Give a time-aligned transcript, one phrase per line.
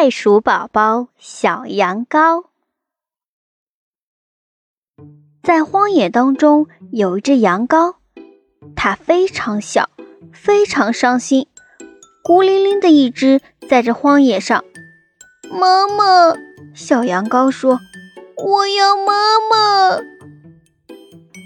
[0.00, 2.44] 袋鼠宝宝小羊羔。
[5.42, 7.96] 在荒野当中有一只羊羔，
[8.76, 9.90] 它非常小，
[10.32, 11.48] 非常伤心，
[12.22, 14.64] 孤零零的一只在这荒野上。
[15.50, 16.32] 妈妈，
[16.76, 17.80] 小羊羔说
[18.38, 19.98] ：“我要妈妈。”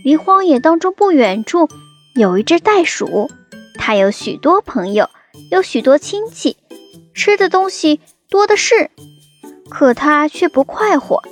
[0.05, 1.71] 离荒野当中不远处
[2.15, 3.31] 有一只袋鼠，
[3.79, 5.09] 它有许多朋友，
[5.51, 6.59] 有许多亲戚。
[7.15, 8.01] 吃的东西
[8.33, 8.91] 多的是，
[9.69, 11.23] 可他却不快活。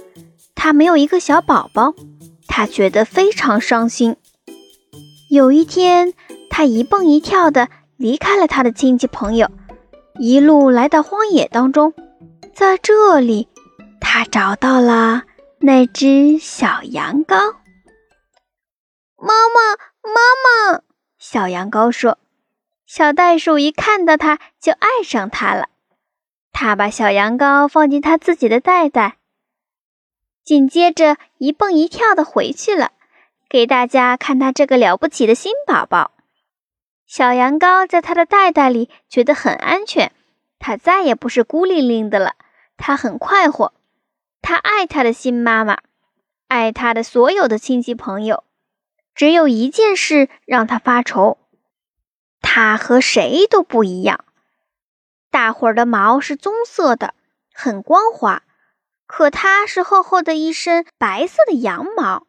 [0.55, 1.95] 他没有一个小宝宝，
[2.47, 4.17] 他觉得非常伤心。
[5.31, 6.13] 有一天，
[6.51, 9.51] 他一蹦一跳的离开了他的亲戚朋友，
[10.19, 11.95] 一路来到荒野当中。
[12.53, 13.49] 在这里，
[13.99, 15.23] 他找到了
[15.61, 17.55] 那只小羊羔。
[19.17, 20.21] 妈妈，妈
[20.75, 20.83] 妈！
[21.19, 22.19] 小羊羔说。
[22.85, 25.69] 小袋鼠一看到它，就爱上它了。
[26.53, 29.17] 他把小羊羔放进他自己的袋袋，
[30.45, 32.93] 紧接着一蹦一跳的回去了，
[33.49, 36.13] 给大家看他这个了不起的新宝宝。
[37.07, 40.13] 小羊羔在他的袋袋里觉得很安全，
[40.59, 42.37] 它再也不是孤零零的了。
[42.77, 43.73] 它很快活，
[44.41, 45.79] 它爱它的新妈妈，
[46.47, 48.45] 爱它的所有的亲戚朋友。
[49.15, 51.39] 只有一件事让它发愁。
[52.41, 54.25] 它和谁都不一样，
[55.31, 57.15] 大伙儿的毛是棕色的，
[57.55, 58.43] 很光滑，
[59.07, 62.27] 可它是厚厚的一身白色的羊毛。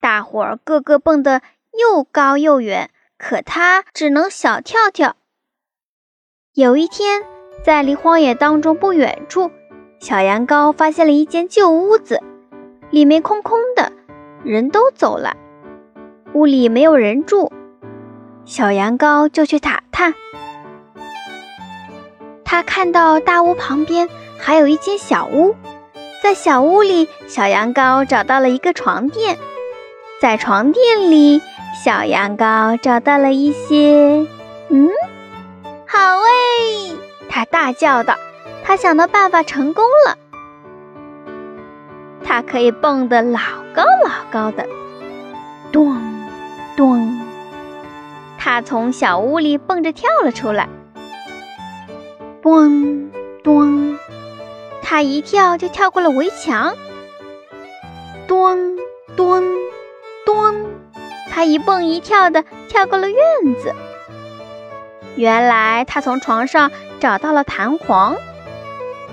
[0.00, 5.16] 大伙儿个个蹦得又高又远，可它只能小跳跳。
[6.54, 7.24] 有一天，
[7.64, 9.50] 在离荒野当中不远处，
[9.98, 12.22] 小羊羔发现了一间旧屋子，
[12.90, 13.92] 里面空空的，
[14.44, 15.36] 人都走了，
[16.34, 17.52] 屋里没有人住。
[18.44, 20.14] 小羊羔就去打探，
[22.50, 25.54] 他看到大屋旁边还有一间小屋，
[26.22, 29.36] 在小屋里，小羊羔找到了一个床垫，
[30.18, 31.42] 在床垫里，
[31.84, 34.26] 小羊羔找到了一些……
[34.70, 34.88] 嗯，
[35.86, 36.96] 好哎！
[37.28, 38.14] 他大叫道
[38.64, 40.16] ：“他想到办法成功了，
[42.24, 43.40] 他可以蹦得老
[43.74, 44.66] 高老高的，
[45.70, 46.00] 咚
[46.78, 47.18] 咚。”
[48.38, 50.67] 他从小屋里蹦着跳了出来，
[52.50, 53.10] 咚
[53.44, 53.98] 咚，
[54.82, 56.74] 他一跳就跳过了围墙，
[58.26, 58.78] 咚
[59.14, 59.44] 咚
[60.24, 60.64] 咚，
[61.30, 63.18] 他一蹦一跳的跳过了院
[63.62, 63.74] 子。
[65.16, 68.16] 原来他从床上找到了弹簧，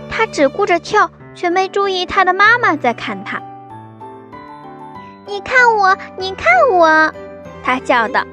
[0.10, 3.42] 他只顾着跳，却没注意他的妈妈在看他。
[5.26, 7.14] 你看我，你看我，
[7.66, 8.24] 他叫道。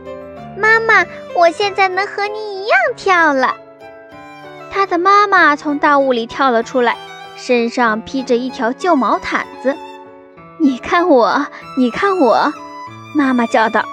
[0.56, 3.56] 妈妈，我现在能和你一样跳了。
[4.74, 6.96] 他的妈妈从大雾里跳了出来，
[7.36, 9.76] 身上披着一条旧毛毯子。
[10.58, 11.46] 你看我，
[11.76, 12.52] 你看我，
[13.14, 13.84] 妈妈叫道：“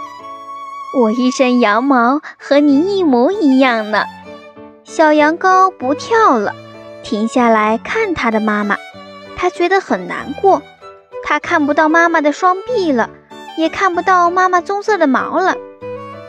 [0.97, 4.05] 我一身羊毛和你一模一样呢。”
[4.85, 6.55] 小羊羔不跳了，
[7.03, 8.77] 停下来看他的妈妈。
[9.35, 10.61] 他觉得很难过，
[11.25, 13.09] 他看不到妈妈的双臂了，
[13.57, 15.55] 也看不到妈妈棕色的毛了。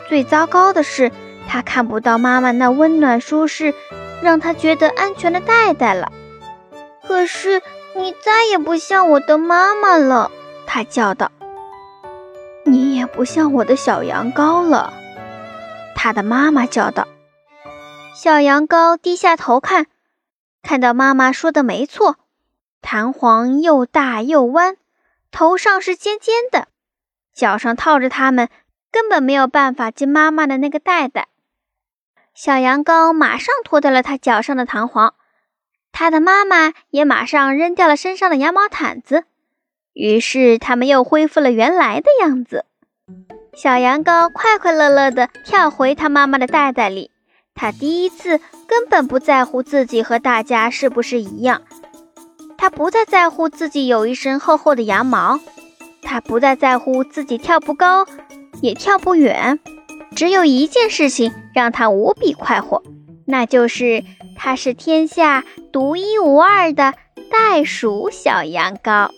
[0.09, 1.09] 最糟糕的是，
[1.47, 3.73] 他看不到妈妈那温暖舒适、
[4.21, 6.11] 让他觉得安全的袋袋了。
[7.03, 7.61] 可是
[7.95, 10.31] 你再也不像我的妈妈了，
[10.65, 11.31] 他叫道。
[12.63, 14.93] 你也不像我的小羊羔了，
[15.95, 17.07] 他的妈妈叫道。
[18.15, 19.87] 小羊羔低下头看，
[20.61, 22.17] 看到妈妈说的没错，
[22.81, 24.77] 弹簧又大又弯，
[25.31, 26.67] 头上是尖尖的，
[27.33, 28.49] 脚上套着它们。
[28.93, 31.29] 根本没有办法进妈妈的那个袋袋。
[32.33, 35.13] 小羊羔马上脱掉了它脚上的弹簧，
[35.91, 39.25] 它的妈妈也马上扔掉了身上的羊毛毯子。
[39.93, 42.65] 于是，它们又恢复了原来的样子。
[43.53, 47.11] 小羊羔快快乐乐地跳回它妈妈的袋袋里。
[47.53, 51.61] 它第一次根本不在乎自己和大家是不是一样，
[52.57, 55.39] 它不再在乎自己有一身厚厚的羊毛，
[56.01, 58.05] 它不再在乎自己跳不高。
[58.61, 59.59] 也跳不远，
[60.21, 62.83] 只有一件事情让他无比快活，
[63.25, 64.03] 那就是
[64.35, 66.93] 他是天下独一无二的
[67.31, 69.09] 袋鼠小羊羔。